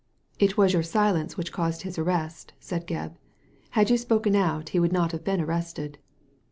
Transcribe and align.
"It 0.39 0.57
was 0.57 0.73
your 0.73 0.81
silence 0.81 1.37
which 1.37 1.51
caused 1.51 1.83
his 1.83 1.99
arrest," 1.99 2.53
said 2.59 2.87
Gebb." 2.87 3.17
Had 3.77 3.91
you 3.91 3.97
spoken 3.99 4.35
out, 4.35 4.69
he 4.69 4.79
would 4.79 4.91
not 4.91 5.11
have 5.11 5.23
been 5.23 5.41
arrested." 5.41 5.99